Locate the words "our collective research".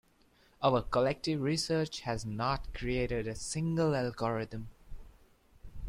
0.63-1.99